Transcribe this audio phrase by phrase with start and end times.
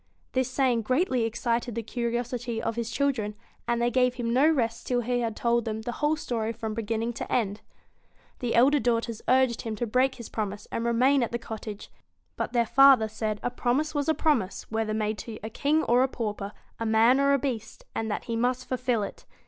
[0.31, 3.35] This saying greatly excited the curiosity of his children,
[3.67, 6.73] and they gave him no rest till he had told them the whole story from
[6.73, 7.61] beginning to end.
[8.39, 11.91] The elder daughters urged him to break his promise and remain at the cottage;
[12.35, 15.83] but their father said that a promise was a promise, whether made to a king
[15.83, 19.25] or a pauper, a man or a beast, and that he must fulfil it.